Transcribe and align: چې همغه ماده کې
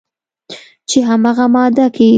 چې 0.89 0.99
همغه 1.09 1.45
ماده 1.55 1.87
کې 1.95 2.09